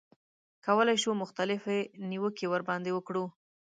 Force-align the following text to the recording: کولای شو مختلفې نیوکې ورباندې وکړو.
کولای 0.65 0.97
شو 1.03 1.11
مختلفې 1.23 1.79
نیوکې 2.09 2.45
ورباندې 2.49 2.91
وکړو. 2.93 3.25